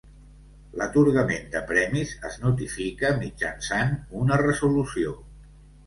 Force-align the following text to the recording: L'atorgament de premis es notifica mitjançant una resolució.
L'atorgament 0.79 1.45
de 1.57 1.61
premis 1.73 2.15
es 2.31 2.39
notifica 2.47 3.15
mitjançant 3.23 3.97
una 4.25 4.45
resolució. 4.49 5.19